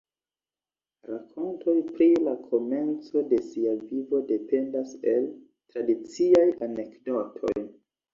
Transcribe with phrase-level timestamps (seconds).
[1.09, 5.29] Rakontoj pri la komenco de sia vivo dependas el
[5.75, 7.55] tradiciaj anekdotoj.